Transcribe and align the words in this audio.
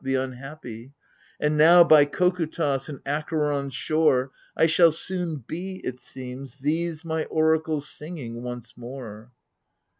The 0.03 0.15
unhappy! 0.15 0.93
And 1.39 1.55
now, 1.59 1.83
by 1.83 2.05
Kokutos 2.05 2.89
and 2.89 3.01
Acheron's 3.05 3.75
shore 3.75 4.31
I 4.57 4.65
shall 4.65 4.91
soon 4.91 5.43
be, 5.45 5.75
it 5.85 5.99
seems, 5.99 6.55
these 6.55 7.05
my 7.05 7.25
oracles 7.25 7.87
singing 7.87 8.41
once 8.41 8.75
more 8.75 9.31